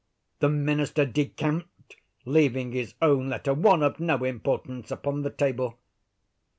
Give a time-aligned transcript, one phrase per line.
[0.39, 1.95] The minister decamped;
[2.25, 5.77] leaving his own letter—one of no importance—upon the table."